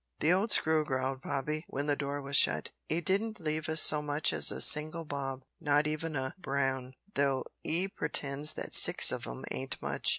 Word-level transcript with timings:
"The 0.19 0.33
old 0.33 0.49
screw," 0.49 0.83
growled 0.83 1.21
Bobby, 1.21 1.63
when 1.67 1.85
the 1.85 1.95
door 1.95 2.23
was 2.23 2.35
shut. 2.35 2.71
"'E 2.89 3.01
didn't 3.01 3.39
leave 3.39 3.69
us 3.69 3.83
so 3.83 4.01
much 4.01 4.33
as 4.33 4.49
a 4.51 4.59
single 4.59 5.05
bob 5.05 5.43
not 5.59 5.85
even 5.85 6.15
a 6.15 6.33
brown, 6.39 6.95
though 7.13 7.43
'e 7.63 7.87
pretends 7.87 8.53
that 8.53 8.73
six 8.73 9.11
of 9.11 9.27
'em 9.27 9.43
ain't 9.51 9.79
much." 9.79 10.09